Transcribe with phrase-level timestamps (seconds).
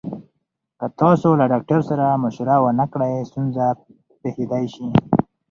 [0.79, 3.65] که تاسو له ډاکټر سره مشوره ونکړئ، ستونزه
[4.21, 4.85] پېښېدای شي.